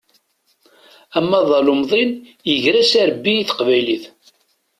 Amaḍal 1.17 1.67
umḍin 1.73 2.11
iger-as 2.51 2.93
arebbi 3.01 3.33
i 3.37 3.45
teqbaylit. 3.49 4.05